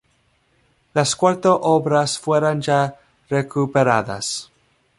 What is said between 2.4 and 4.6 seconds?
ya recuperadas.